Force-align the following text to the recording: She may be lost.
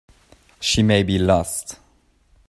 She 0.59 0.81
may 0.81 1.03
be 1.03 1.19
lost. 1.19 1.77